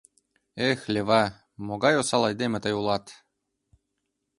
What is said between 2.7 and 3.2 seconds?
улат!..